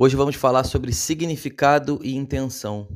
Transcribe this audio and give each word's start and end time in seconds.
Hoje 0.00 0.14
vamos 0.14 0.36
falar 0.36 0.62
sobre 0.62 0.92
significado 0.92 1.98
e 2.04 2.14
intenção. 2.14 2.86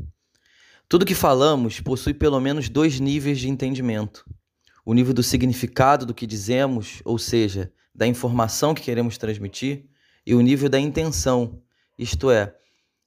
Tudo 0.89 1.05
que 1.05 1.17
falamos 1.17 1.81
possui 1.81 2.15
pelo 2.15 2.39
menos 2.39 2.69
dois 2.69 3.01
níveis 3.01 3.41
de 3.41 3.49
entendimento: 3.49 4.25
o 4.85 4.95
nível 4.95 5.13
do 5.13 5.21
significado 5.21 6.07
do 6.07 6.15
que 6.15 6.29
dizemos, 6.29 7.03
ou 7.05 7.19
seja, 7.19 7.73
da 7.93 8.07
informação 8.07 8.73
que 8.73 8.83
queremos 8.83 9.19
transmitir, 9.19 9.87
e 10.25 10.33
o 10.33 10.41
nível 10.41 10.69
da 10.69 10.79
intenção, 10.79 11.61
isto 11.99 12.31
é, 12.31 12.55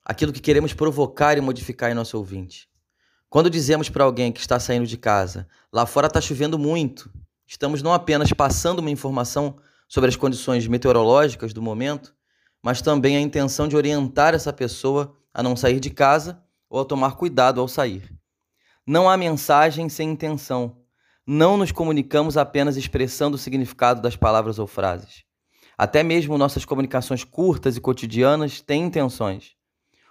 aquilo 0.04 0.34
que 0.34 0.42
queremos 0.42 0.74
provocar 0.74 1.38
e 1.38 1.42
modificar 1.42 1.90
em 1.90 1.96
nosso 1.96 2.18
ouvinte. 2.18 2.68
Quando 3.30 3.50
dizemos 3.50 3.88
para 3.88 4.04
alguém 4.04 4.30
que 4.30 4.42
está 4.42 4.60
saindo 4.60 4.86
de 4.86 4.98
casa, 4.98 5.48
lá 5.72 5.86
fora 5.86 6.08
está 6.08 6.20
chovendo 6.20 6.60
muito, 6.60 7.10
estamos 7.48 7.82
não 7.82 7.94
apenas 7.94 8.34
passando 8.34 8.80
uma 8.80 8.92
informação 8.92 9.56
sobre 9.88 10.10
as 10.10 10.18
condições 10.18 10.68
meteorológicas 10.68 11.54
do 11.54 11.62
momento, 11.62 12.14
mas 12.66 12.82
também 12.82 13.16
a 13.16 13.22
intenção 13.22 13.68
de 13.68 13.78
orientar 13.78 14.34
essa 14.34 14.52
pessoa 14.52 15.16
a 15.32 15.44
não 15.44 15.56
sair 15.56 15.80
de 15.80 15.92
casa 15.92 16.42
ou 16.68 16.82
a 16.82 16.84
tomar 16.84 17.12
cuidado 17.12 17.62
ao 17.62 17.68
sair. 17.68 18.12
Não 18.88 19.08
há 19.08 19.16
mensagem 19.16 19.88
sem 19.88 20.10
intenção. 20.10 20.76
Não 21.28 21.58
nos 21.58 21.72
comunicamos 21.72 22.38
apenas 22.38 22.76
expressando 22.76 23.36
o 23.36 23.38
significado 23.38 24.02
das 24.02 24.16
palavras 24.16 24.58
ou 24.58 24.66
frases. 24.66 25.24
Até 25.78 26.02
mesmo 26.02 26.40
nossas 26.40 26.66
comunicações 26.66 27.24
curtas 27.24 27.78
e 27.78 27.82
cotidianas 27.82 28.62
têm 28.62 28.86
intenções. 28.86 29.52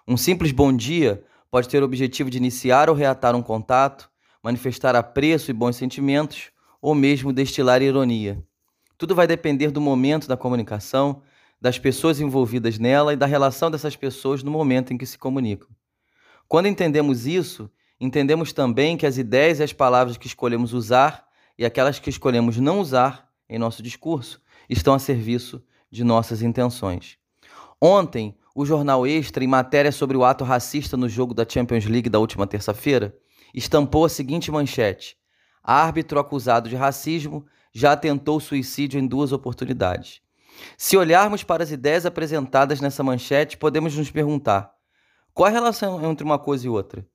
Um 0.06 0.16
simples 0.16 0.52
bom 0.52 0.72
dia 0.72 1.24
pode 1.50 1.68
ter 1.68 1.82
o 1.82 1.86
objetivo 1.86 2.30
de 2.30 2.38
iniciar 2.38 2.88
ou 2.88 2.94
reatar 2.94 3.34
um 3.34 3.42
contato, 3.42 4.08
manifestar 4.40 4.94
apreço 4.94 5.50
e 5.50 5.54
bons 5.54 5.74
sentimentos, 5.74 6.52
ou 6.80 6.94
mesmo 6.94 7.32
destilar 7.32 7.82
ironia. 7.82 8.40
Tudo 8.96 9.12
vai 9.12 9.26
depender 9.26 9.72
do 9.72 9.80
momento 9.80 10.28
da 10.28 10.36
comunicação, 10.36 11.20
das 11.60 11.78
pessoas 11.78 12.20
envolvidas 12.20 12.78
nela 12.78 13.12
e 13.12 13.16
da 13.16 13.26
relação 13.26 13.70
dessas 13.70 13.96
pessoas 13.96 14.42
no 14.42 14.50
momento 14.50 14.92
em 14.92 14.98
que 14.98 15.06
se 15.06 15.18
comunicam. 15.18 15.68
Quando 16.48 16.66
entendemos 16.66 17.26
isso, 17.26 17.70
entendemos 18.00 18.52
também 18.52 18.96
que 18.96 19.06
as 19.06 19.16
ideias 19.16 19.60
e 19.60 19.62
as 19.62 19.72
palavras 19.72 20.16
que 20.16 20.26
escolhemos 20.26 20.72
usar 20.72 21.26
e 21.58 21.64
aquelas 21.64 21.98
que 21.98 22.10
escolhemos 22.10 22.58
não 22.58 22.80
usar 22.80 23.30
em 23.48 23.58
nosso 23.58 23.82
discurso 23.82 24.40
estão 24.68 24.94
a 24.94 24.98
serviço 24.98 25.62
de 25.90 26.04
nossas 26.04 26.42
intenções. 26.42 27.18
Ontem, 27.80 28.36
o 28.54 28.64
jornal 28.64 29.06
Extra, 29.06 29.42
em 29.42 29.48
matéria 29.48 29.92
sobre 29.92 30.16
o 30.16 30.24
ato 30.24 30.44
racista 30.44 30.96
no 30.96 31.08
jogo 31.08 31.34
da 31.34 31.46
Champions 31.48 31.86
League 31.86 32.08
da 32.08 32.18
última 32.18 32.46
terça-feira, 32.46 33.16
estampou 33.52 34.04
a 34.04 34.08
seguinte 34.08 34.50
manchete: 34.50 35.16
Árbitro 35.62 36.18
acusado 36.18 36.68
de 36.68 36.76
racismo 36.76 37.46
já 37.72 37.96
tentou 37.96 38.38
suicídio 38.38 39.00
em 39.00 39.06
duas 39.06 39.32
oportunidades. 39.32 40.20
Se 40.76 40.96
olharmos 40.96 41.42
para 41.42 41.62
as 41.62 41.70
ideias 41.70 42.06
apresentadas 42.06 42.80
nessa 42.80 43.02
manchete, 43.02 43.56
podemos 43.56 43.96
nos 43.96 44.10
perguntar: 44.10 44.72
qual 45.32 45.48
a 45.48 45.52
relação 45.52 46.08
entre 46.10 46.24
uma 46.24 46.38
coisa 46.38 46.66
e 46.66 46.68
outra? 46.68 47.06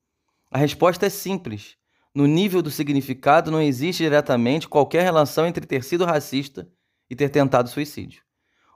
A 0.52 0.58
resposta 0.58 1.06
é 1.06 1.10
simples. 1.10 1.78
No 2.14 2.26
nível 2.26 2.62
do 2.62 2.72
significado, 2.72 3.52
não 3.52 3.62
existe 3.62 4.04
diretamente 4.04 4.68
qualquer 4.68 5.04
relação 5.04 5.46
entre 5.46 5.66
ter 5.66 5.84
sido 5.84 6.06
racista 6.06 6.68
e 7.10 7.16
ter 7.16 7.30
tentado 7.30 7.70
suicídio. 7.70 8.24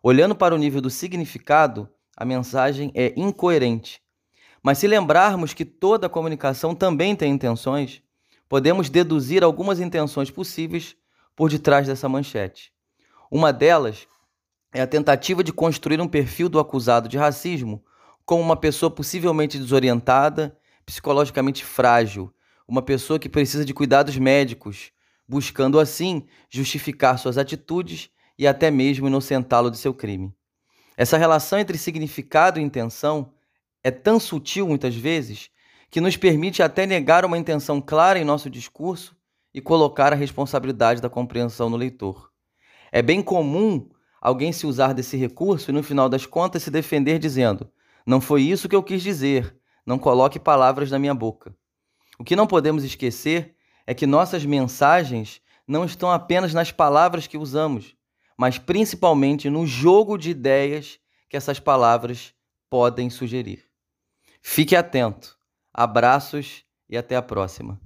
Olhando 0.02 0.36
para 0.36 0.53
o 0.53 0.58
nível 0.58 0.80
do 0.80 0.89
significado, 0.89 1.89
a 2.16 2.23
mensagem 2.23 2.91
é 2.94 3.14
incoerente. 3.17 4.02
Mas 4.61 4.78
se 4.78 4.88
lembrarmos 4.88 5.53
que 5.53 5.66
toda 5.66 6.08
comunicação 6.08 6.75
também 6.75 7.16
tem 7.16 7.31
intenções, 7.31 8.02
podemos 8.47 8.89
deduzir 8.89 9.44
algumas 9.44 9.80
intenções 9.80 10.30
possíveis 10.30 10.95
por 11.36 11.50
detrás 11.50 11.88
dessa 11.88 12.08
manchete. 12.08 12.72
Uma 13.31 13.52
delas 13.52 14.08
é 14.73 14.81
a 14.81 14.88
tentativa 14.88 15.43
de 15.43 15.53
construir 15.53 16.02
um 16.02 16.07
perfil 16.07 16.49
do 16.49 16.59
acusado 16.59 17.07
de 17.07 17.17
racismo 17.17 17.83
como 18.25 18.41
uma 18.41 18.55
pessoa 18.55 18.89
possivelmente 18.89 19.59
desorientada, 19.59 20.57
psicologicamente 20.85 21.63
frágil, 21.63 22.33
uma 22.67 22.81
pessoa 22.81 23.19
que 23.19 23.29
precisa 23.29 23.63
de 23.63 23.73
cuidados 23.73 24.17
médicos, 24.17 24.91
buscando 25.27 25.79
assim 25.79 26.25
justificar 26.50 27.19
suas 27.19 27.38
atitudes 27.38 28.09
e 28.38 28.47
até 28.47 28.72
mesmo 28.72 29.07
inocentá-lo 29.07 29.69
de 29.69 29.78
seu 29.78 29.94
crime. 29.94 30.33
Essa 30.97 31.17
relação 31.17 31.59
entre 31.59 31.78
significado 31.78 32.59
e 32.59 32.63
intenção 32.63 33.31
é 33.83 33.91
tão 33.91 34.19
sutil 34.19 34.67
muitas 34.67 34.95
vezes 34.95 35.50
que 35.91 36.01
nos 36.01 36.17
permite 36.17 36.63
até 36.63 36.88
negar 36.88 37.25
uma 37.25 37.38
intenção 37.38 37.79
clara 37.79 38.17
em 38.17 38.23
nosso 38.23 38.50
discurso 38.50 39.16
e 39.53 39.62
colocar 39.62 40.12
a 40.12 40.16
responsabilidade 40.16 41.01
da 41.01 41.09
compreensão 41.09 41.69
no 41.69 41.78
leitor. 41.78 42.31
É 42.91 43.01
bem 43.01 43.22
comum 43.22 43.88
alguém 44.23 44.53
se 44.53 44.66
usar 44.66 44.94
desse 44.94 45.17
recurso 45.17 45.69
e 45.69 45.73
no 45.73 45.84
final 45.84 46.07
das 46.07 46.25
contas 46.25 46.63
se 46.63 46.72
defender 46.72 47.19
dizendo: 47.19 47.69
não 48.06 48.22
foi 48.22 48.41
isso 48.44 48.69
que 48.69 48.75
eu 48.75 48.81
quis 48.81 49.03
dizer. 49.03 49.53
Não 49.85 50.00
coloque 50.00 50.39
palavras 50.39 50.89
na 50.89 50.97
minha 50.97 51.13
boca. 51.13 51.53
O 52.17 52.23
que 52.23 52.38
não 52.38 52.47
podemos 52.47 52.85
esquecer 52.85 53.57
é 53.85 53.94
que 53.94 54.07
nossas 54.07 54.45
mensagens 54.45 55.41
não 55.67 55.83
estão 55.83 56.09
apenas 56.09 56.53
nas 56.53 56.72
palavras 56.72 57.28
que 57.28 57.38
usamos, 57.38 57.95
mas 58.38 58.57
principalmente 58.57 59.50
no 59.50 59.67
jogo 59.67 60.17
de 60.17 60.29
ideias 60.29 61.00
que 61.29 61.35
essas 61.35 61.59
palavras 61.59 62.33
podem 62.69 63.09
sugerir. 63.09 63.66
Fique 64.41 64.73
atento. 64.73 65.38
Abraços 65.73 66.63
e 66.89 66.95
até 66.95 67.17
a 67.17 67.22
próxima. 67.22 67.79